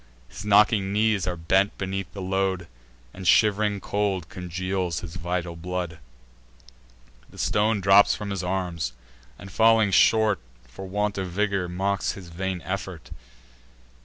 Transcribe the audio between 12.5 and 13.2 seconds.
effort.